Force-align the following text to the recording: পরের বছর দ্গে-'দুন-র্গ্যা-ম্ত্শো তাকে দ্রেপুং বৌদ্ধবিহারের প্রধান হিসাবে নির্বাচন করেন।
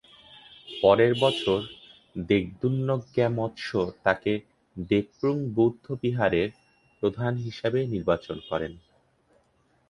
পরের 0.69 1.13
বছর 1.19 1.59
দ্গে-'দুন-র্গ্যা-ম্ত্শো 2.15 3.83
তাকে 4.03 4.31
দ্রেপুং 4.75 5.35
বৌদ্ধবিহারের 5.55 6.49
প্রধান 7.03 7.33
হিসাবে 7.37 7.79
নির্বাচন 7.87 8.37
করেন। 8.49 8.73